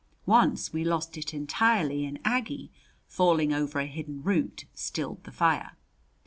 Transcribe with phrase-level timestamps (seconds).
[0.25, 2.71] Once we lost it entirely, and Aggie,
[3.05, 5.77] falling over a hidden root, stilled the fire.